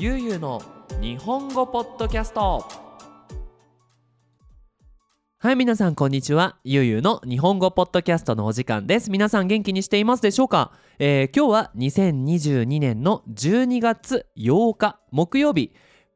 [0.00, 0.62] ゆうゆうの
[1.00, 2.64] 日本語ポッドキャスト。
[5.38, 6.56] はい皆さんこんにちは。
[6.62, 9.10] ゆうゆうの日本語ポッドキャストのお時間です。
[9.10, 15.72] 皆さん元気にしていますでしょうか、えー、今日は2022年の12月8日木曜日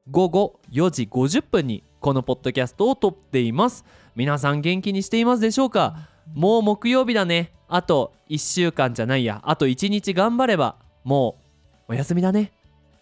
[0.08, 3.84] 午後4時50分にこのポッドキャストを撮っています。
[4.14, 6.08] 皆さん元気にしていますでしょうか？
[6.34, 7.52] もう木曜日だね。
[7.66, 9.42] あと1週間じゃないや。
[9.42, 11.36] あと1日頑張ればも
[11.88, 12.52] うお休みだね。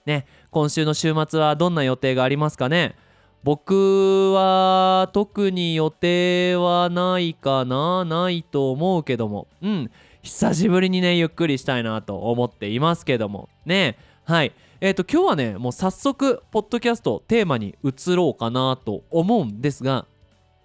[0.07, 0.27] ね。
[0.51, 2.97] 今週の週末はどんな予定がありますかね？
[3.43, 9.47] 僕は特に予定はないかなないと思うけども。
[9.63, 9.91] うん。
[10.23, 13.49] 久しぶりにねゆっくりしたいなと思っていますけども。
[13.65, 13.97] ね。
[14.25, 14.53] はい。
[14.81, 20.07] えーと今日はねもう早速ポッドキャストテーマに移ろうかなと思うんですが。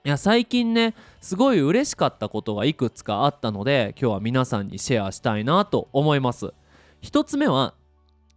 [0.04, 6.54] いや最近ねすごい嬉しかったことがいくつかあったので今日は皆さんにシェアしたいなと思います。
[7.02, 7.74] 一つ目は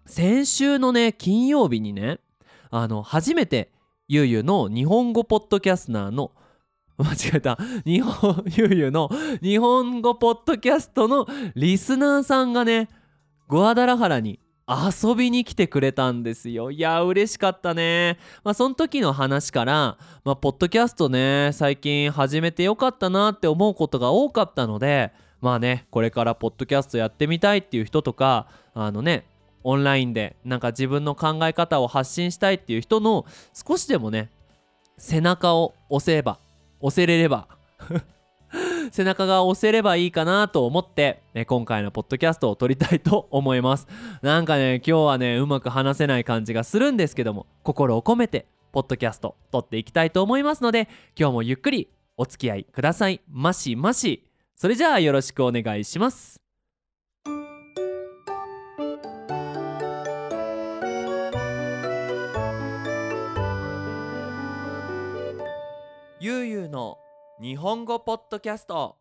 [0.08, 2.18] 先週のね金曜日にね
[2.70, 3.70] あの初めて
[4.08, 6.32] ゆうゆうの日本語ポッドキャスナーの
[6.96, 7.58] 間違えた。
[7.84, 9.10] 日本 ゆうゆうの
[9.42, 12.88] 日本語ポッドキャストのリスナーさんがね
[13.48, 16.70] グアダラハラに遊びに来てくれたんですよ。
[16.70, 18.18] いや嬉しかったね。
[18.44, 25.12] まあその時の話からまあポッドキャストね最近始めてよかったなって思うことが多かったので
[25.42, 29.26] まあねこれからポッドキャストやってみたいっていう人とかあのね
[29.64, 34.30] オンラインでなんか自分の考え方を発信したいっていう人の少しでもね
[34.96, 36.38] 背中を押せば
[36.80, 37.48] 押せれれば
[38.90, 43.86] 背中が押せればいいかなと思って、ね、今回のポッドキャストを撮りたいと思います。
[44.22, 53.20] なんかね今日はねうまく話せない感じがするんですけども心を込めてポッドキャスト撮っていきたいと思いますので今日もゆっくりお付き合いください。
[53.28, 54.24] ましまし。
[54.56, 56.47] それじゃあよろしくお願いします。
[66.28, 66.98] ゆうゆうの
[67.40, 68.98] 日本語ポッドキャスト。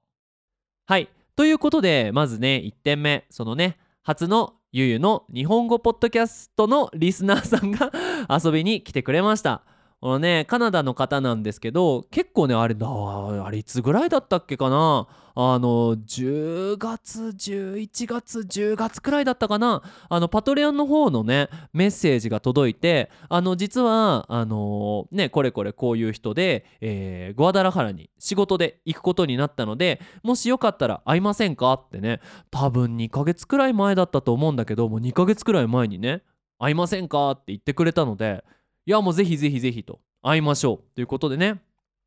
[0.85, 1.09] はい。
[1.35, 3.25] ということでまずね1点目。
[3.29, 7.91] そのね初のゆうゆうの日本語ポッドキャストのリスナーさんが
[8.33, 9.63] 遊びに来てくれました。
[9.99, 15.07] このねカナダの方なんですけど結構ねあれあれいつぐらいだったっけかな？
[15.39, 19.81] あの10月11月10月くらいだったかな？
[20.07, 31.73] あのパトレオンの方のねメッセージが届いてあの実はあのねこれこれこういう人で、えー、グアダラハラに仕事で行くことになったのでもしよかったら会いませんか？
[31.73, 32.19] ってね
[32.51, 36.21] 多分2ヶ月くらい前だったと思うんだけどもう2ヶ月くらい前にね
[36.59, 37.31] 会いませんか？
[37.31, 38.43] って言ってくれたので
[38.87, 39.99] いやもうぜひぜひぜひと。
[40.23, 40.95] 会いましょう。
[40.95, 41.61] ということでね。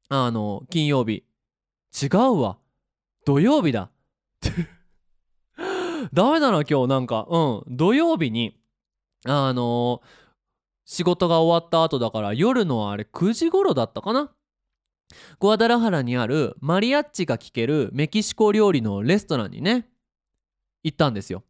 [0.08, 1.24] あの金曜日。
[2.02, 2.56] 違うわ。
[3.26, 3.90] 土曜日だ。
[6.14, 7.26] ダメだな今日なんか。
[7.28, 7.76] うん。
[7.76, 8.58] 土曜日に
[9.26, 10.00] あの、
[10.86, 14.32] 仕事が終わった後だから夜のあれ9時頃だったかな。
[15.38, 19.86] ゴアダラハラにあるマリアッチが聴けるメキシコ料理のレストランにね
[20.82, 21.44] 行ったんですよ。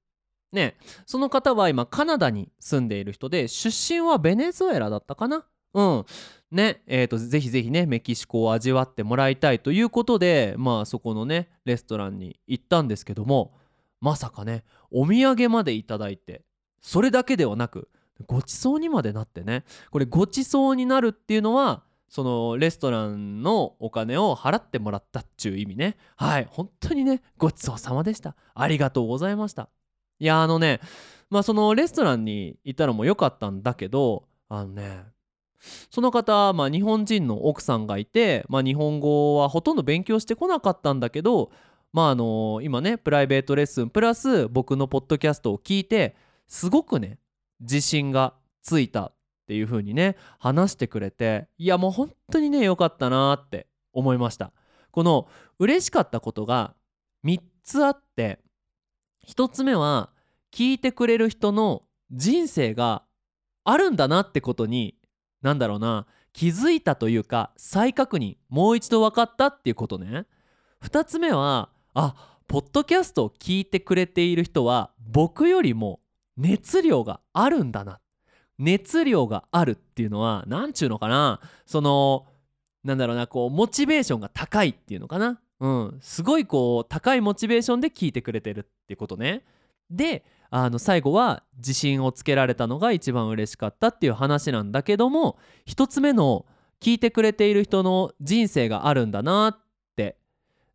[0.53, 5.45] ねその方は今カナダに住んでいる人で出身はベネズエラだったかな？
[5.75, 6.05] うん。
[6.51, 13.55] ねえーと、ぜひぜひねメキシコを味わってもらいたいということでまあそこのねレストランに行ったんですけども
[14.01, 16.43] まさかねお土産までいただいて
[16.81, 17.89] それだけではなく
[18.27, 25.97] ごちそうにまでなってねこれごちそうになるっていうのはそのレストランのお金を払ってもらったっちゅう意味ね。
[26.17, 28.35] はい本当にねごちそうさまでした。
[28.55, 29.69] ありがとうございました。
[30.21, 30.81] いやあのね
[31.31, 35.05] まあそのレストランに行ったのも良かったんだけどあのね
[35.91, 41.51] その方、まあ、日本人の奥さんがいて、まあ、日本語はほとんど勉強してこなかったんだけど、
[41.93, 46.17] まあ、あの今ねプライベートレッスンプラス僕のポッドキャストを聞いて
[46.49, 47.19] すごくね
[47.61, 49.15] 自信がついたっ
[49.49, 54.53] ていう風にね話してくれていやもう本当にね良かったなって思いました。
[54.93, 56.75] この嬉しかったことが
[57.25, 58.41] 3つあって
[59.31, 60.11] 1つ目は
[60.53, 63.05] 聞いてくれる人の人生が
[63.65, 64.97] あるんだなってことに
[65.43, 70.27] なんだろうな気づいたというか再確認もう一度分かったっていうことね。
[70.83, 76.01] 2つ目はあポッドキャストを聞いてくれている人は僕よりも
[76.37, 78.01] 熱量があるんだな。
[78.59, 82.27] 熱量があるっていうのは何ちゅうのかなその
[82.83, 85.41] なんだろうなこうモチベーションが高いっていうのかな。
[85.61, 85.99] うん。
[86.01, 89.45] すごいこう高いモチベーションで聞いてくれてるってことね。
[89.91, 96.47] であの最後は自信をつけられたのが一番嬉しかったっていう話なんだけども一つ目の
[96.81, 99.59] 聞いてくれている人の人生があるんだなっ
[99.97, 100.17] て。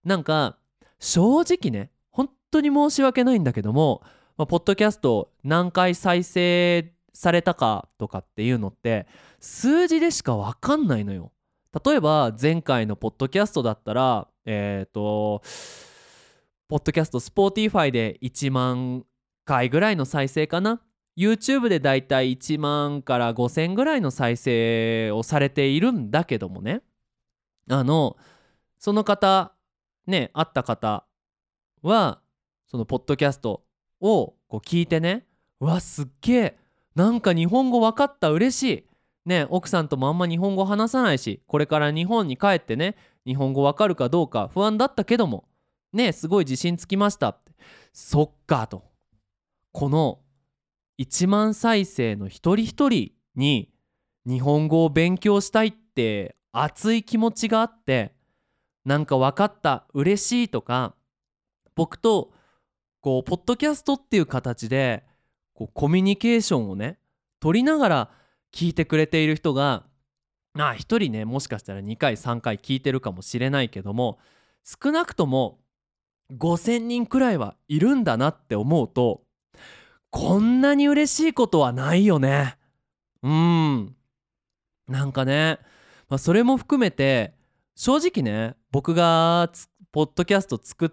[0.03, 0.57] なんか
[0.99, 4.01] 正直ね本当に申し訳ないんだけども、
[4.37, 9.07] まあ、ポッドキャスト何回再生されたかとかっていうのって
[9.39, 11.31] 数字でしか分かんないのよ。
[11.85, 15.42] 例えば前回のポッドキャストだったらえっ、ー、と
[16.68, 19.06] ポッドキャスト Spotify で1万
[19.45, 20.81] 回ぐらいの再生かな
[21.18, 26.81] ？YouTube でだいたい1万から5,000ぐらいの再生をされているんだけどもね。
[27.69, 28.18] あの
[28.77, 29.53] その方
[30.07, 31.06] ね会った方
[31.81, 32.21] は
[32.68, 33.63] そのポッドキャスト
[34.01, 35.25] をこう聞いてね
[35.59, 36.57] うわすっげえ
[36.95, 38.86] なんか日本語分かった嬉しい。
[39.25, 42.95] ね奥さんともあんま日本語話さないしこれから日本に帰ってね
[43.25, 45.48] 日本語分かるかどうか不安だったけども。
[45.94, 47.30] ねすごい自信つきました。
[47.30, 47.54] って
[47.94, 48.83] そっかと。
[49.72, 50.19] この
[51.00, 53.72] 1万再生の一人一人に
[54.25, 58.13] 日本語を勉強したいって熱い気持ちがあって
[58.86, 60.95] なんか分かった嬉しいとか
[61.75, 62.31] 僕と
[63.01, 65.04] こうポッドキャストっていう形で
[65.54, 66.98] こうコミュニケーションをね
[67.39, 68.12] 取りながら
[68.54, 69.83] 聞いてくれている人が
[70.57, 74.19] あ1人ねもしかしたら2回3回聞いてるかもしれないけども
[74.63, 75.60] 少なくとも
[76.31, 79.22] 5,000人くらいはいるんだなって思うと
[80.10, 82.57] こんなに嬉しいことはないよね。
[83.22, 83.96] うん。
[84.88, 85.60] なんかね、
[86.07, 87.34] まあ、それも含めて
[87.75, 89.52] 正直ね僕が
[89.92, 90.90] ポッドキャスト作っ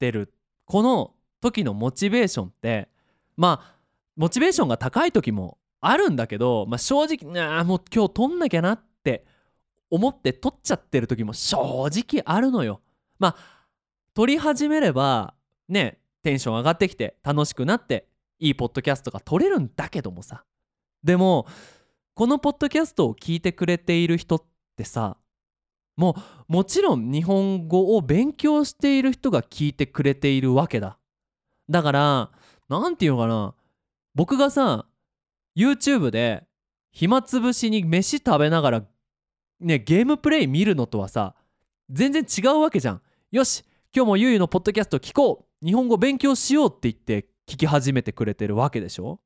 [0.00, 0.32] てる
[0.64, 2.88] この時のモチベーションって
[3.36, 3.74] まあ
[4.16, 9.24] モチベーションが高い時もあるんだけど、まあ、正直あもう今日撮んなきゃなって
[9.90, 12.80] 思って撮っちゃってる時も正直あるのよ。
[13.18, 13.66] まあ
[14.14, 15.34] 撮り始めれば
[15.68, 18.06] ねテンション上がってきて楽しくなって
[18.38, 20.44] いいポッドキャストが撮れるんだけどもさ。
[21.02, 21.46] でも
[22.14, 24.44] このポッドキャストを聞いてくれている人っ
[24.76, 25.16] てさ
[25.96, 26.14] も
[26.48, 30.98] うもちろん日本語を勉強している人が聞いてくれているわけだ。
[31.70, 32.30] だから
[32.68, 33.54] 何て言うのかな。
[34.14, 34.86] 僕がさ
[35.60, 36.44] YouTube で
[36.90, 38.82] 暇つぶしに飯食べながら
[39.60, 41.34] ねゲームプレイ見るのとはさ
[41.90, 43.02] 全然違うわけじゃん。
[43.30, 43.62] よし
[43.94, 45.66] 今日もゆいのポッドキャスト聞こう。
[45.66, 49.20] 日本語勉強しようって言って聞き始めてくれてるわけでしょ。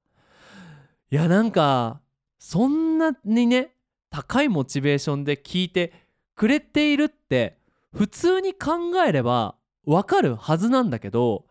[1.13, 2.01] いやなんか
[2.41, 3.71] そんなにね
[4.11, 5.93] 高いモチベーションで聞いて
[6.35, 7.59] くれているって
[7.93, 9.55] 普通に考えれば
[9.87, 11.45] わかるはずなんだけど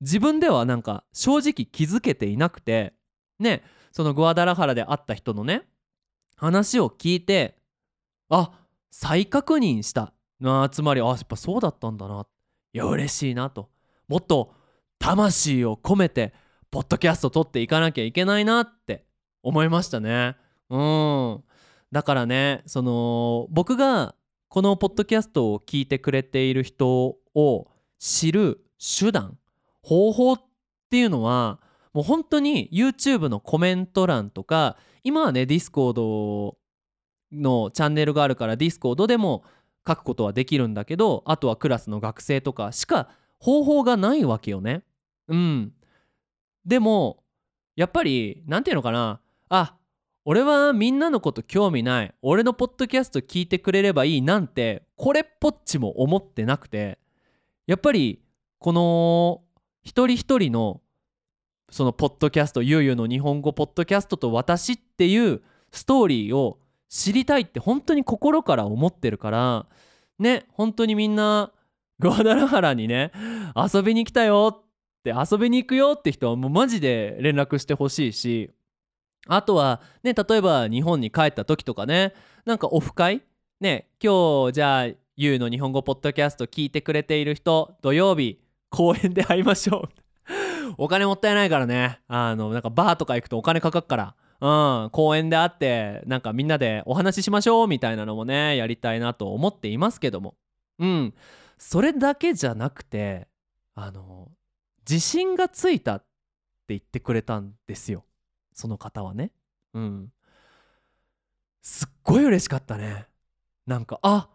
[0.00, 2.94] 自分ではなんか正直気づけていなくて
[3.38, 3.62] ね
[3.94, 5.62] そのグアダラハラで会った人のね
[6.36, 7.56] 話を聞いて
[8.28, 8.50] あ
[8.90, 10.12] 再確認した。
[10.42, 12.26] あつまりあやっぱそうだったんだな。
[12.72, 13.70] いや嬉しいなと。
[14.08, 14.52] もっと
[14.98, 16.34] 魂を込めて
[16.72, 19.04] ポッドキャスト撮っていかなきゃいけないなって
[19.44, 20.36] 思いましたね。
[20.70, 21.44] うん。
[21.92, 24.16] だからねその僕が
[24.48, 27.68] このポッドキャストを聞いてくれている人を
[28.00, 29.38] 知る手段
[29.82, 30.40] 方法っ
[30.90, 31.60] ていうのは
[31.94, 36.54] もう本当に YouTube のコメント欄とか今はね Discord
[37.32, 39.44] のチャンネルがあるから Discord でも
[39.86, 43.08] 書くことはできるんだけどあとはクラスの学生とかしか
[43.38, 44.82] 方法がないわけよね。
[45.28, 45.72] うん。
[46.64, 47.22] でも
[47.76, 49.76] やっぱり何て言うのかなあ
[50.24, 56.98] 俺はみんなのこと興味ない俺のポッドキャスト聞いてくれればいいなんてこれっぽっちも思ってなくて
[57.66, 58.22] やっぱり
[58.58, 59.42] この
[59.82, 60.80] 一人一人の
[61.70, 69.66] そのポッドキャストゆうゆうの日本語ポッドキャストと私っていうストーリーを知りたいって本当に心から思ってるから
[70.18, 71.50] ね本当にみんな
[71.98, 73.10] グアダラハラにね
[73.56, 74.62] 遊びに来たよっ
[75.02, 78.50] て遊びに行くよって人はもうマジで連絡してほしいし
[79.26, 83.22] あとはね例えば日本に帰った時とかねなんかオフ会？
[83.60, 88.40] ね今日じゃあゆうの日本語ポッドキャスト聞いてくれている人土曜日
[88.70, 90.03] 公園で会いましょう。
[90.78, 92.00] お金もったいないからね。
[92.08, 94.14] あのなんかバーとか行くとお金かかっから。
[94.40, 100.34] うん公園で会ってなんかみんなでお話ししましょうみたいなのもねやりたいなと思っていますけども。
[100.78, 101.14] うん。
[101.56, 103.28] それだけじゃなくて
[103.74, 104.30] あの
[104.88, 106.06] 自信がついたって
[106.68, 108.04] 言ってくれたんですよ。
[108.52, 109.32] その方はね。
[109.72, 110.12] うん。
[111.62, 113.06] すっごい嬉しかったね。
[113.66, 114.28] なんかあ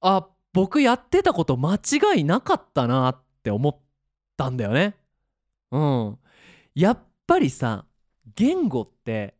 [0.00, 3.78] あ僕やってたこと間違いなかったなって思っ
[4.38, 4.96] たんだよね。
[5.76, 6.18] うん。
[6.74, 7.84] やっぱりさ
[8.34, 9.34] 言語って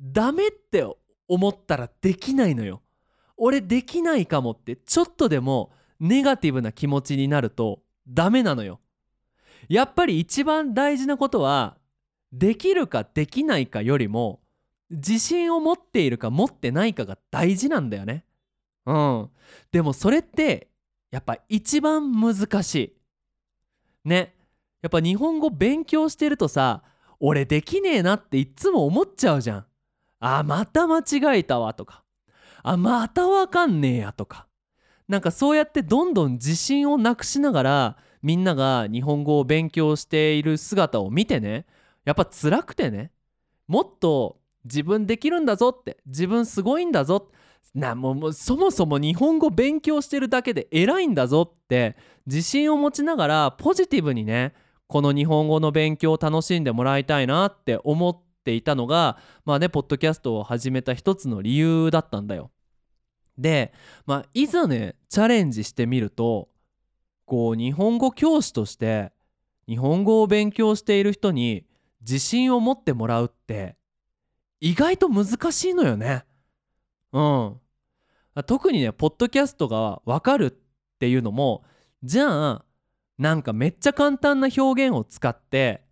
[0.00, 0.84] ダメって
[1.28, 2.82] 思ったらできないのよ。
[3.36, 8.80] 俺できないかもってちょっとでもネガティブな気持ちになるとダメなのよ。
[9.68, 11.76] やっぱり一番大事なことは
[12.32, 14.40] できるかできないかよりも
[14.90, 18.24] 自信を持っているか持ってないかが大事なんだよね。
[18.86, 19.30] うん。
[19.70, 20.68] でもそれって
[21.10, 22.96] やっぱ一番難しい。
[24.04, 24.35] ね。
[24.82, 26.82] やっぱ日本語勉強してるとさ
[27.18, 29.66] 俺できねえなっていっつも思っちゃうじゃん。
[30.20, 32.02] あまた間違えたわとか。
[32.62, 34.46] あまたわかんねえやとか。
[35.08, 41.64] なんかそうやってどんどん自信をなくしながらみんなが日本語を勉強している姿を見てね
[42.04, 43.12] やっぱ辛くてね
[43.68, 47.30] もっと自分できるんだぞって自分すごいんだぞ
[47.72, 54.54] なもうそもそも日本語勉強してるだけで偉いんだぞって自信を持ちながらポジティブにね
[54.86, 62.50] この日本語の勉強を楽しんでもらいたいなって思っていたのがまあねポッドキャストを始めた一つの理由だったんだよ。
[63.38, 63.72] で、
[64.06, 66.48] まあ、いざねチャレンジしてみると
[67.26, 69.12] こう日本語教師として
[69.68, 71.66] 日本語を勉強している人に
[72.00, 73.76] 自信を持ってもらうって
[74.60, 76.24] 意外と難しいのよね。
[77.12, 77.60] うん。
[78.46, 80.54] 特にねポッドキャストがわかるっ
[80.98, 81.64] ていうのも
[82.02, 82.64] じゃあ
[83.18, 85.82] なんかめっちゃ簡単な表現を使って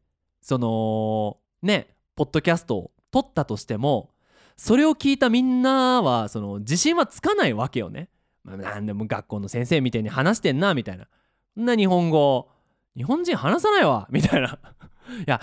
[0.41, 4.11] そのねポッドキャストを撮ったとしても
[4.57, 8.09] それを聞いたみんなはその自信はつかないわけよね。
[8.45, 11.09] まあ、なんでも学校の先生みたいに話してんなみたいな。
[11.55, 12.49] そんな日本語
[12.97, 14.59] 日本人話さないわ みたいな。
[15.07, 15.41] いや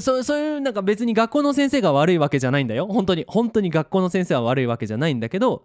[0.00, 5.64] そそういうなんか別に学校の先生が悪いわけじゃないんだよ本当に本当に学校の先生は悪いわけじゃないんだけど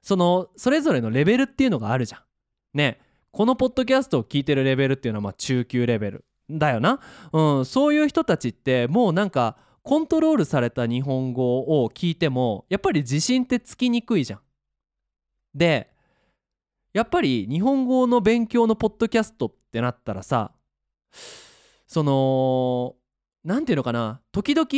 [0.00, 2.20] そのそれぞれのレベルっていうのがあるじゃん。
[2.72, 2.98] ね
[3.32, 7.00] このポッドキャストを聞いてるレベルっていうのはまあ中級レベルだよな、
[7.32, 14.40] うん、そういう人たちってもうなんかコントロールされた日本語を聞いてもやっぱり自信ってつきにくいじゃん。
[15.54, 15.90] で
[16.92, 20.52] やっぱり日本語の勉強のポッドキャストってなったらさ
[21.86, 22.96] その
[23.44, 24.68] 何て言うのかな時々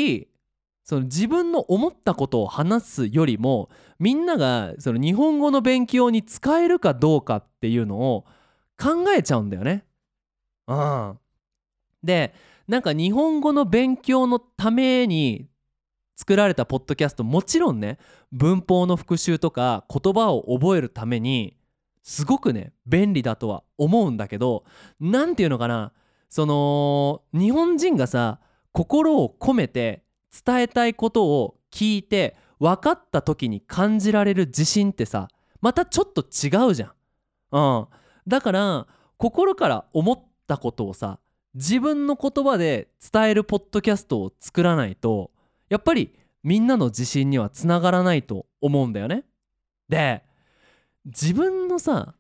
[0.84, 3.68] その自分の思ったことを話すよりも
[3.99, 8.25] みんながその日本語の勉強に使えるかどうかっていうのを
[8.78, 9.85] 考えちゃうんだよね。
[10.66, 11.19] うん、
[12.02, 12.35] で
[12.66, 15.49] なんか日本語の勉強のために
[16.16, 17.99] 作られたポッドキャストもちろんね
[18.33, 21.57] 文法の復習とか言葉を覚えるために
[22.02, 24.64] すごくね便利だとは思うんだけど
[25.00, 25.93] 何て言うのかな
[26.28, 28.40] その日本人がさ
[28.73, 30.04] 心を込めて
[30.45, 35.28] 伝えたいことを聞いて分かった時に感じられる自信ってさ
[35.61, 36.93] またちょっと違うじゃん。
[37.52, 37.87] うん、
[38.26, 41.19] だから心から思ったことをさ
[41.54, 45.31] 自分の言葉で伝えるポッドキャストを作らないと
[45.69, 46.12] やっぱり
[46.43, 49.25] みんなの自信にはつながらないと思うんだよね。
[49.88, 50.23] で
[51.04, 52.14] 自分のさ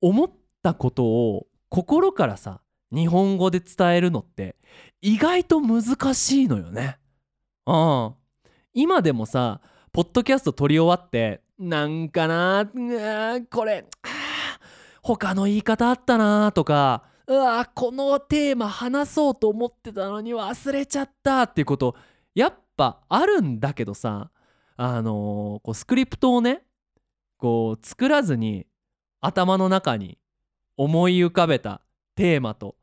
[0.00, 0.30] 思っ
[0.62, 2.60] たことを心からさ
[2.92, 4.56] 日本語で伝えるのって
[5.00, 6.98] 意外と難しいのよね。
[7.66, 8.14] うん。
[8.74, 9.60] 今でもさ
[9.92, 12.68] ポッドキャスト撮り終わってなんかな
[13.50, 13.86] これ
[15.02, 21.96] 他の言い方あったなとかうわこのテーマ話そうと思ってたのに忘れちゃったっていうこと
[22.34, 24.30] やっぱあるんだけどさ
[24.76, 26.62] あのー、こうスクリプトをね
[27.36, 28.66] こう作らずに
[29.20, 30.18] 頭の中に
[30.76, 31.82] 思い浮かべた
[32.14, 32.76] テーマと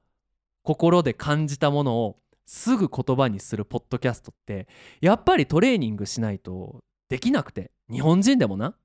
[0.64, 4.68] 心で感じたものをすぐ言葉にするポッドキャストって
[5.02, 8.76] やっぱりトレーニングしないとできなくて日本人でもな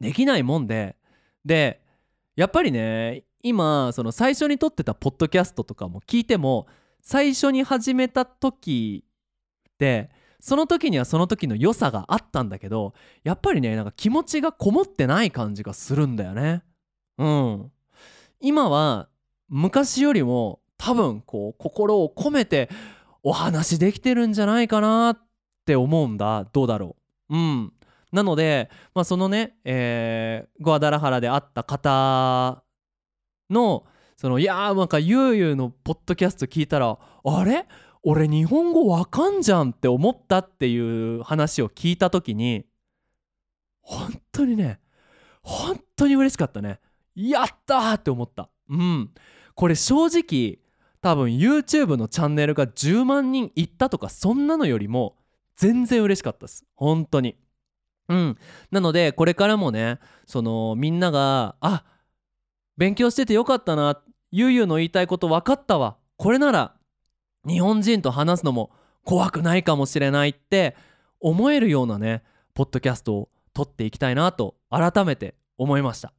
[0.00, 0.96] できないもんで
[1.44, 1.81] で
[2.36, 6.66] やっぱりね今その最初に撮ってたポッドキャストとかも聞いても
[7.00, 9.04] 最初に始めた時
[9.68, 10.10] って
[10.40, 16.62] その時にはその時の良さがあったんだけどやっぱりねなんか気持ちがこもってない感じがするんだよね。
[17.18, 17.72] うん。
[18.40, 19.08] 今は
[19.48, 22.68] 昔よりも多分こう心を込めて
[23.22, 25.18] お話できてるんじゃないかなっ
[25.64, 26.48] て思うんだ。
[26.52, 26.96] どうだろ
[27.30, 27.36] う？
[27.36, 27.72] うん。
[28.12, 32.62] なので、まあ、そのね、えー、ゴアダラハラで会った方
[33.50, 33.84] の
[34.16, 37.66] そのいやーなんかゆうゆうのポッドキャスト聞いたらあれ？
[38.04, 42.66] 俺日本語わかんじゃんって思ったっていう話を聞いた時に
[43.80, 44.80] 本当にね
[45.42, 46.80] 本当に嬉しかったね。
[47.14, 48.48] やったーって思った。
[48.68, 49.10] うん。
[49.54, 50.58] これ正直
[51.00, 55.16] 多分 YouTube のチャンネルが10万人いったとかそんなのよりも
[55.56, 56.64] 全然嬉しかったです。
[56.74, 57.36] 本当に。
[58.12, 58.38] うん。
[58.70, 61.84] なのでこれからもねそのみんながあ
[62.76, 66.74] 勉強しててよかったなゆうゆうの言いたいこと分かったわこれなら
[67.46, 68.70] 日本人と話すのも
[69.04, 70.76] 怖くないかもしれないって
[71.20, 72.22] 思えるようなね
[72.54, 76.12] ポッドキャストを撮っていきたいなと改めて思いました。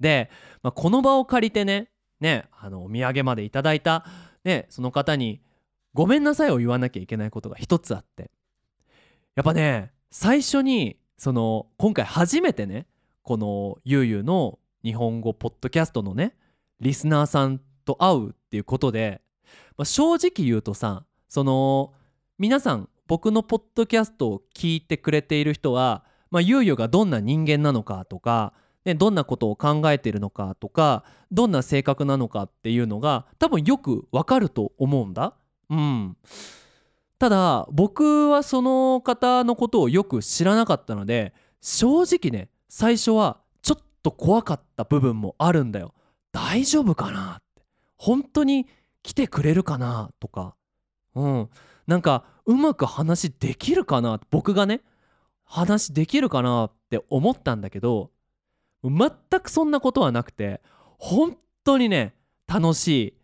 [0.00, 0.30] で、
[0.62, 1.90] まあ、この場を借りてね
[2.20, 4.04] ねあのお土産までいただいた、
[4.44, 5.40] ね、その方に
[5.94, 8.30] ごめんなさいを言わなきゃいけないことが一つあって
[9.34, 12.86] やっぱね最初にその今回初めてね
[13.22, 16.36] このゆうゆうの日本語ポッドキャストのね
[16.80, 19.20] リスナーさんと会うっていうことで、
[19.76, 21.92] まあ、正直言うとさその
[22.38, 28.52] 皆さん僕のポッドキャストを聞いてくれている人は、まあ、ゆうゆうがどんな人間なのかとか、
[28.84, 35.34] ね、どんなことを考えているのかとかどんな性格なのかっていうのが多分よくわかると思うんだ。
[35.70, 36.16] うん、
[37.18, 45.94] ただ僕はその方のことをよく知らなかったので正直ね最初はちょっと怖かった部分もあるんだよ。
[46.32, 47.62] 大丈夫かなって。
[47.96, 48.66] 本当に
[49.02, 50.54] 来てくれるかなとか。
[51.14, 51.48] うん。
[51.86, 54.82] なんかうまく話できるかな僕がね
[55.44, 58.10] 話できるかなって思ったんだけど
[58.84, 59.10] 全
[59.40, 60.60] くそんなことはなくて
[60.98, 62.14] 本当にね
[62.46, 63.14] 楽しい。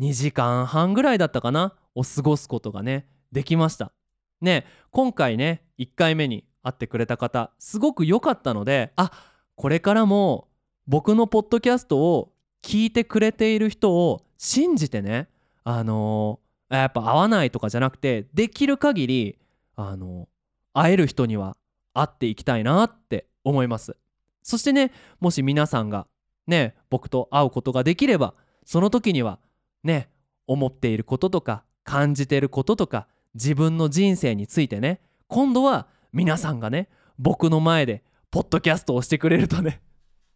[0.00, 1.74] 2時間半ぐらいだったかな。
[1.94, 3.06] を過ごすことがね。
[3.32, 3.92] できました。
[4.40, 9.10] ね今回ね1回目に会ってくれた方すごく良かったのであ
[9.56, 10.48] これからも
[10.86, 12.32] 僕のポッドキャストを
[12.62, 15.28] 聞いてくれている人を信じてね
[15.64, 19.38] あのー、やっぱ会わないとかじゃなくてできる限り
[19.76, 21.56] あのー、会える人には
[21.94, 23.96] 会っていきたいなって思います。
[24.42, 26.06] そしてねもし皆さんが
[26.46, 29.38] ね僕と会うことができればその時には
[29.82, 30.08] ね
[30.46, 35.00] 思っていることとか感じていることとか自分の人生についてね。
[35.26, 39.82] 今度は皆さんがね僕の前でポッドキャストをしてくれるとね。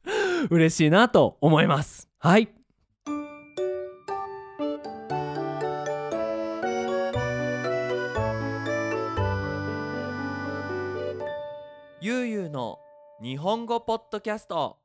[0.51, 2.09] 嬉しいなと思います。
[2.19, 2.49] はい。
[12.01, 12.81] ゆうゆうの
[13.23, 14.79] 日本語ポッドキャスト。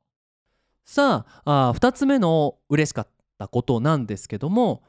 [0.84, 4.82] さああ2つ目の嬉しかったことなんですけども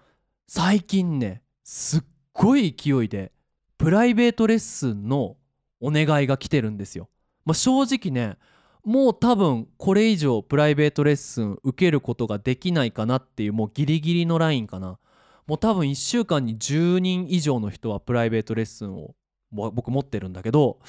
[0.48, 2.04] 最近ねすっ
[2.40, 3.34] ごい勢いで
[3.78, 5.36] プライベートレッスンの
[5.82, 7.10] お願いが来てるんですよ。
[7.46, 8.38] まあ、正直ね
[8.86, 15.00] もう多分これ以上プライベートレッスン受けることができないかなっていうもうギリギリのラインかな。
[15.48, 19.16] もう多分1週間に10人以上の人はプライベートレッスンを
[19.52, 20.80] 僕持ってるんだけど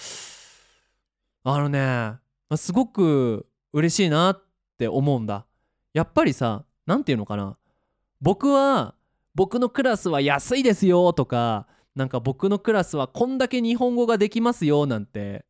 [1.44, 2.18] あのね
[2.56, 4.42] すごく嬉しいなっ
[4.78, 5.46] て思うんだ。
[5.94, 7.56] やっぱりさ何て言うのかな。
[8.20, 8.94] 僕は
[9.40, 15.46] 僕のクラスは安いですよとかなんか僕のクラスはこんだけ日本語ができますよなんて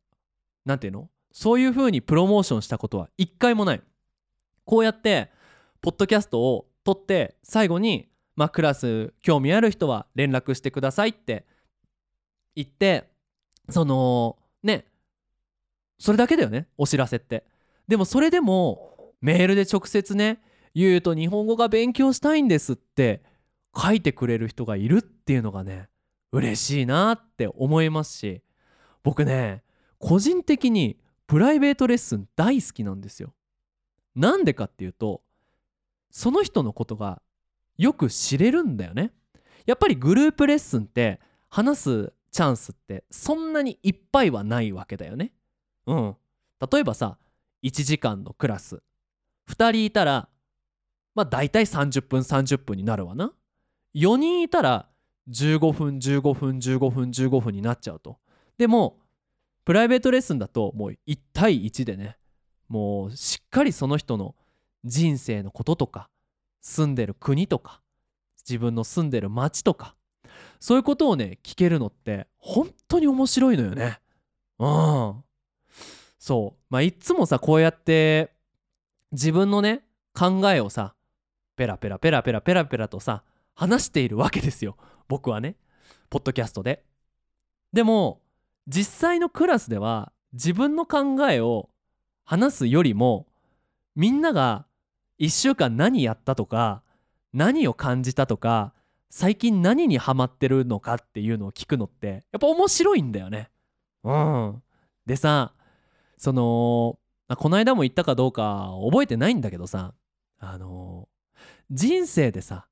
[0.63, 1.09] 何て言うの？
[1.33, 3.81] そういう風にプロモーションしたことは一回もない。
[4.63, 5.29] こうやって
[5.81, 11.45] ポッドキャストを撮って最後にまあクラス興味ある人は連絡してくださいって
[12.55, 13.09] 言って
[13.67, 14.85] そのね
[15.99, 17.43] それだけだよねお知らせって。
[17.89, 20.39] でもそれでもメールで直接ね
[20.73, 23.29] 言うと日本語が勉強したいんですって
[23.75, 25.89] 書いてくれる人がいるっていうのがね
[26.31, 28.41] 嬉しいなって思いますし
[29.03, 29.63] 僕ね
[29.99, 33.33] 個人的にプライベートレッスン大好きなんですよ。
[34.15, 35.21] なんでかっていうと
[36.09, 37.21] その人のことが
[37.77, 39.13] よく知れるんだよね。
[39.65, 45.33] やっぱりグループレッスンって話すチャンスってそんなにいっぱいはないわけだよね。
[45.85, 46.15] うん。
[46.71, 47.17] 例えばさ
[47.63, 48.81] 1時間のクラス
[49.49, 50.29] 2人いたら
[51.15, 53.31] まあ大体30分30分になるわな。
[53.95, 54.87] 4人いたら
[55.29, 58.17] 15分15分15分15分になっちゃうと。
[58.57, 58.97] でも
[59.65, 62.17] プライベートレッスンだともう1対1でね
[62.67, 64.35] もうしっかりその人の
[64.83, 66.09] 人生のこととか
[66.61, 67.81] 住んでる国とか
[68.47, 69.95] 自分の住んでる街とか
[70.59, 73.99] そういうことをね聞けるのって本当に面白いのよね。
[74.59, 75.23] うん
[76.17, 78.31] そうまあいつもさこうやって
[79.11, 80.93] 自分のね考えをさ
[81.55, 83.23] ペラペラペラペラペラペラとさ
[83.61, 84.75] 話しているわけですよ
[85.07, 85.55] 僕はね
[86.09, 86.83] ポッドキャストで。
[87.71, 88.19] でも
[88.67, 91.69] 実際のクラスでは自分の考えを
[92.25, 93.27] 話すよりも
[93.95, 94.65] みんなが
[95.19, 96.81] 1週間何やったとか
[97.33, 98.73] 何を感じたとか
[99.11, 103.51] 最近何にハマってるのかっていうのを聞くのってやっぱ面白いんだよね。
[104.03, 104.63] うん。
[105.05, 105.53] でさ
[106.17, 106.97] その
[107.37, 109.93] この間も言ったかどうか覚えてないんだけどさ
[110.39, 111.07] あの
[111.69, 112.65] 人生でさ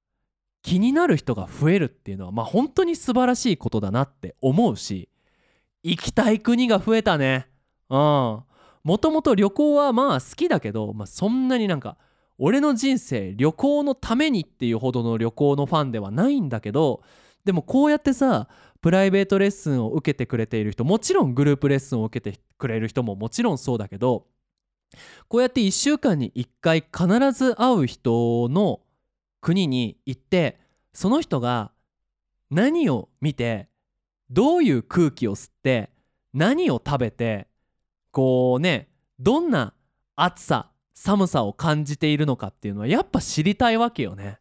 [0.62, 5.10] 気になる人が増えるっていうのはまあ本当に素晴らしいことだなって思うし
[5.84, 7.48] 行きたい国が増えたね。
[7.90, 8.44] うん。
[8.84, 11.98] もともと旅行はまあ好きだけど、まあ、そんなになんか
[12.38, 17.02] 俺の人生旅行のためにっていうほどの旅行のファンではないんだけど
[17.44, 18.48] でもこうやってさ
[18.82, 24.26] プライベートレッスンを受けてくれている人もちろんグループレッスンを受けてくれる人ももちろんそうだけど
[25.28, 28.80] こうやって1週間に1回必ず会う人の
[29.42, 30.60] 国に行って
[30.94, 31.72] その人が
[32.50, 33.70] 何を見て
[34.30, 35.92] どういう空気を吸って
[36.34, 37.48] 何を食べて
[38.12, 39.74] こうねどんな
[40.16, 44.40] 暑さ寒さを感じているのかっていうのはやっぱ知りたいわけよね。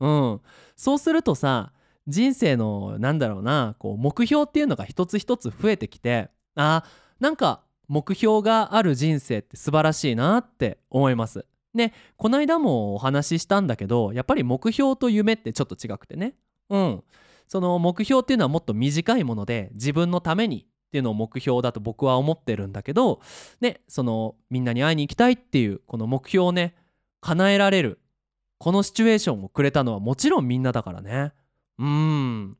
[0.00, 0.40] うん、
[0.76, 1.72] そうするとさ
[2.08, 6.84] 人生のなんだろうなこう目標っていうのが一つ一つ増えてきてあ
[7.20, 11.44] なんか目標がある人生って素晴らしいなって思います。
[11.74, 16.34] でこの間もお話ししたんだけどやっぱり目標と夢ってちょっと違くてね。
[16.68, 17.04] うん。
[17.46, 23.20] その目標っていうのはもっと短いもので自分のためにっていうのを目標だと僕は思ってるんだけど
[23.60, 26.76] ねそのみんなに会いに行きたいっていうこの目標をね
[27.20, 28.00] 叶えられる
[28.58, 31.32] このシチュエーションをくれたのはもちろんみんなだからね。
[31.78, 32.56] うん。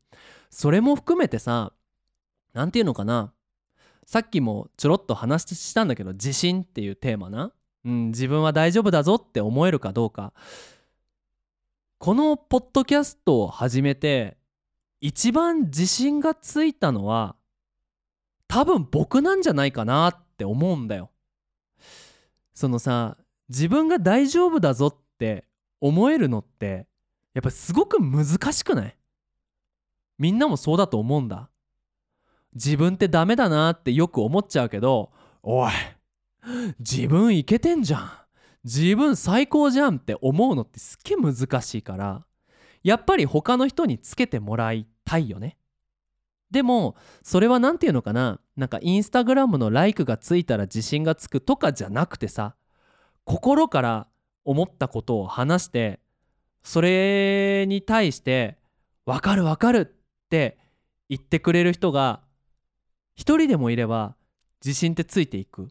[0.48, 1.72] それも含めてさ
[2.52, 3.32] 何て言うのかな。
[4.06, 7.52] さっきもちょろっと話したんだけど自信っていうテーマな、
[7.84, 10.32] うん、自分は大丈夫だぞって思えるかどうか
[11.98, 14.36] このポッドキャストを始めて
[15.00, 17.36] 一番自信がついたのは
[18.48, 21.10] 多分僕なんじゃないかなって思うんだよ。
[22.52, 23.16] そのさ
[23.48, 25.44] 自分が大丈夫だぞって
[25.80, 26.86] 思えるのって
[27.32, 28.96] やっぱすごく難しくない？
[30.18, 31.48] みんなもそうだと思うんだ。
[32.54, 35.12] 自分ってダメだなってよく思っちゃうけど
[35.42, 35.70] おい
[36.78, 38.10] 自分いけてんじゃん
[38.64, 42.24] 自分最高じゃんって思うのってすっげえ難しいから
[42.82, 45.56] やっぱり他の人につけてもらいたいよね。
[46.50, 52.56] でもそれは何て言うのかななんかインスタグラムのライクがついたら自信がつくとかじゃなくてさ
[53.24, 54.08] 心から
[54.44, 56.00] 思ったことを話して
[56.64, 58.58] それに対して
[59.06, 60.58] 「分かる分かる」って
[61.08, 62.22] 言ってくれる人が
[63.14, 64.16] 一人でもいれば
[64.64, 65.68] 自信ってついていく。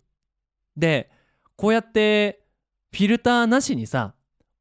[0.80, 1.12] で
[1.56, 2.44] こうやって
[2.92, 4.14] フィルターなしにさ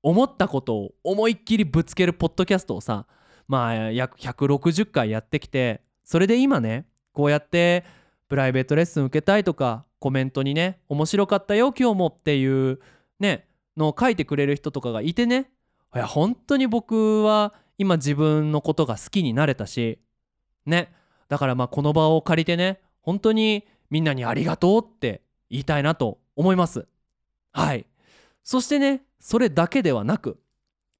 [0.02, 3.06] 思ったことを思いっきりぶつけるポッドキャストをさ
[3.46, 7.84] まあ約160回やってきてそれで今ねこうやって
[8.28, 12.78] プライベートレッスン受けたいとかコメントにね面白かったよ今日もっていう
[13.18, 15.50] ねのを書いてくれる人とかがいてね
[15.94, 19.98] いや本当に僕は今自分のことが好きになれたし
[20.66, 20.92] ね
[21.28, 26.86] だからまあこの場を借りてね本当にみんなにありがとうって言いたいなと思います。
[27.52, 27.86] はい。
[28.42, 30.40] そしてねそれだけではなく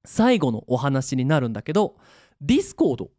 [0.05, 1.95] 最後のお話になるんだけど
[2.41, 3.09] Discord っ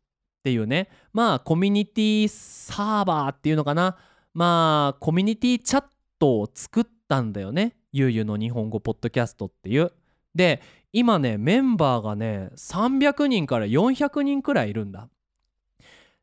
[0.44, 3.96] ていうねまあコミュニティサーバーっていうのかな。
[4.32, 5.84] まあコミュニティチャッ
[6.18, 7.76] トを作ったんだよね。
[7.92, 9.92] ゆうゆうの日本語ポッドキャストっていう。
[10.34, 10.62] で
[10.92, 15.08] 今ねメンバーがね300人から400人くらいいるんだ。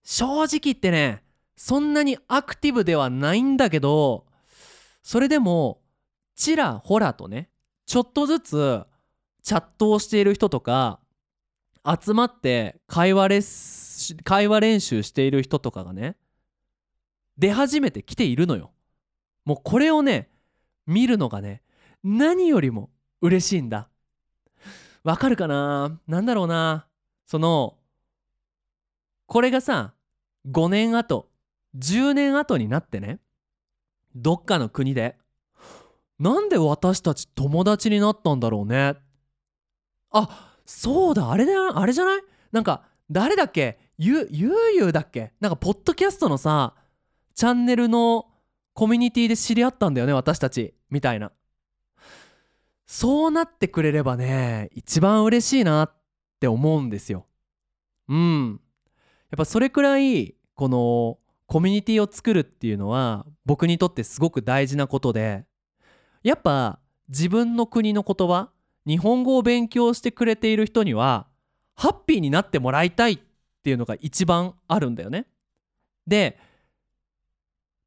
[0.03, 1.23] 正直言ってね
[1.57, 4.26] そんなにアクティブではないんだけど
[5.07, 5.79] それでも
[6.35, 7.49] ちらほらとね
[7.85, 8.83] ちょっとずつ
[9.41, 10.99] チャットをしている人とか
[11.85, 16.17] 集まって会話レス会話練習している人とかがね
[17.37, 18.73] 出始めてきているのよ。
[19.45, 20.29] もうこれをね
[20.85, 21.61] 見るのがね
[22.03, 22.89] 何よりも
[23.21, 23.87] 嬉しいんだ。
[25.05, 26.01] わかるかな？
[26.05, 26.85] なんだろうな？
[27.25, 27.77] その
[29.25, 29.93] これがさ
[30.51, 31.29] 5年後
[31.77, 33.21] 10年後になってね
[34.17, 35.15] どっかの国で。
[36.19, 38.95] なんで私たち友達になったんだろうね。
[40.11, 41.31] あそうだ。
[41.31, 42.21] あれだあれじゃない？
[42.51, 43.79] なんか誰だっけ？
[43.97, 45.33] ゆゆうゆうだっけ？
[45.39, 46.73] なんかポッドキャストのさ
[47.35, 48.25] チャンネルの
[48.73, 50.73] コミュニティで知り合ったんだよね私たち。
[50.89, 51.31] みたいな。
[52.87, 55.93] そうなってくれればね一番嬉しいなっ
[56.39, 57.27] て思うんですよ。
[58.07, 58.61] うん。
[59.29, 65.45] やっぱそれくらいこのコミュニティを作るっていうのは僕にとってすごく大事なことで
[66.21, 68.49] やっぱ自分の国の言葉
[68.85, 71.27] 日本語を勉強してくれている人には
[71.75, 73.19] ハッピーになってもらいたいっ
[73.63, 75.25] ていうのが一番あるんだよね。
[76.05, 76.37] で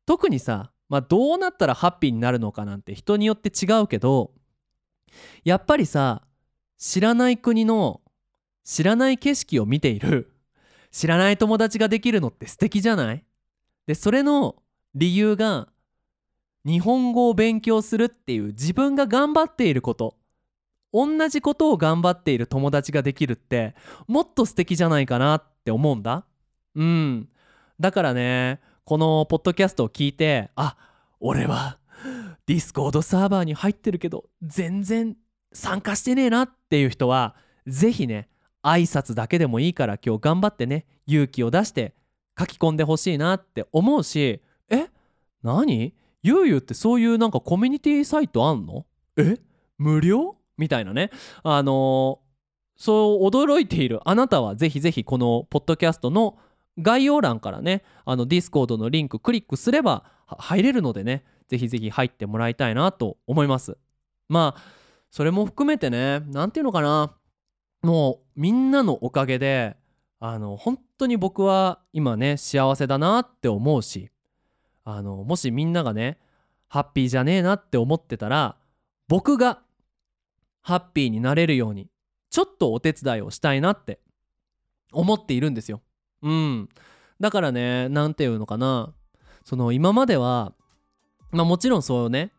[0.07, 4.33] 特にさ、まあ、どうなったらハッピーになるのかなんて人によって違うけど
[5.45, 6.23] やっぱりさ
[6.79, 8.01] 知らない国の
[8.65, 10.33] 知らない景色を見ている
[10.91, 13.25] 知らない友達ができるのって素敵じゃない？
[13.91, 14.55] でそれの
[14.95, 15.67] 理由が
[16.65, 20.17] 日本語を勉強するっていう自分が頑張っていること。
[20.93, 23.75] 同じことを頑張っている友達ができるって
[24.07, 26.25] もっと素敵じゃないかなって思うんだ。
[26.77, 27.29] うん。
[27.81, 30.77] だからねこのポッドキャストを聞いてあ
[31.19, 31.79] 俺は
[32.47, 35.17] Discordサーバーに入ってるけど全然
[35.53, 37.35] 参加してねえなっていう人は
[37.67, 38.29] 是非ね
[38.63, 41.95] 挨拶だけでもいいから今日頑張ってね勇気を出して
[42.41, 44.89] 書き込んでほしいなって思うしえ
[45.43, 45.95] 何？
[46.23, 48.87] ゆうゆうってそういうなんかコミュニティサイトあんの？
[49.17, 49.37] え
[49.79, 50.37] 無料？
[50.57, 51.11] みたいなね。
[51.43, 56.39] あのー、そう驚いているあなたはぜひぜひこのポッドキャストの
[56.79, 63.77] 概要欄からねあの Discord のリンククリックすれば入れるのでねぜひぜひ入ってもらいたいなと思います。
[64.29, 64.63] まあ
[65.11, 67.17] それも含めてね何て言うのかな。
[67.83, 69.77] もうみんなのおかげで
[70.21, 74.11] あの本当に僕は今ね幸せだなって思うし
[74.85, 76.19] あのもしみんながね
[76.69, 78.57] ハッピーじゃねえなって思ってたら
[79.09, 79.61] 僕が
[80.61, 81.89] ハッピーになれるように
[82.29, 83.99] ちょっとお手伝いをしたいなって
[84.93, 85.81] 思っているんですよ。
[86.23, 86.69] うん
[87.19, 88.93] だからね何て言うのかな
[89.45, 90.53] その今までは
[91.33, 92.33] まあもちろんそうね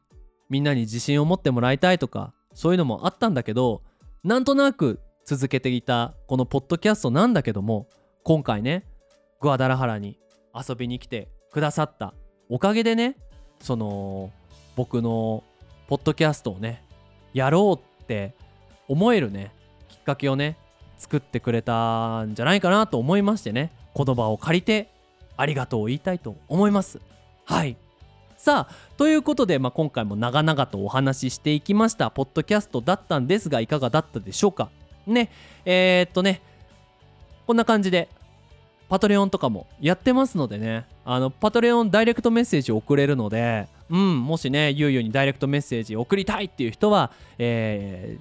[0.50, 3.82] みんなに自信を持ってもらいたいとかそういうのもあったんだけど
[4.24, 7.88] なんとなく続けていたこのポッドキャストなんだけども
[8.24, 8.86] 今回ね
[9.40, 10.20] グアダラハラに
[10.54, 12.14] 遊びに来てくださった
[12.50, 13.16] おかげでね
[13.62, 14.32] その
[14.76, 15.44] 僕の
[15.88, 16.84] ポッドキャストをね
[17.34, 18.34] やろうって
[18.88, 19.52] 思えるね
[19.90, 20.58] きっかけをね
[20.98, 24.90] 作ってくれたんじゃないかなと思いましてねこの場を借りて
[25.38, 27.00] ありがとうを言いたいと思います。
[27.46, 27.76] はい。
[28.38, 34.70] さあということで、まあ、今回も長々とお話ししていきましたポッドキャストだったんですがいかがだったでしょうか？
[35.08, 35.30] ね
[35.66, 36.42] えー、っとね
[37.48, 38.10] こんな感じで
[38.90, 40.86] パトレオンとかもやってますのでね。
[41.06, 48.18] あのパトレオンダイレクトメッセージ送れるのでうんもしねゆうゆうにダイレクトメッセージ送りたいっていう人はえ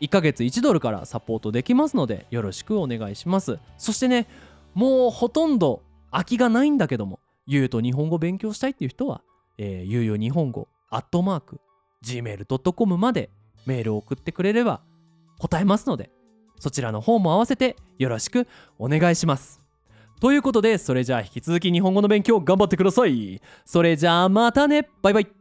[0.00, 3.58] ー、1ヶ月1ドルからサポートできますのでよろしくお願いします。
[3.76, 4.26] そしてね
[4.74, 9.22] もうほとんど空きがないんだけどもゆうと日本語勉強したいっていう人は、
[9.58, 11.60] えー、ゆうゆう日本語アットマーク
[12.04, 13.30] gmail.com まで
[13.66, 14.80] メールを送ってくれれば
[15.38, 16.10] 答えますので
[16.58, 18.46] そちらの方も合わせてよろしく
[18.78, 19.60] お願いします。
[20.20, 23.40] ということでそれじゃあ引き続き日本語の勉強頑張ってください。
[23.64, 24.88] それじゃあまたね。
[25.02, 25.37] バイバイ。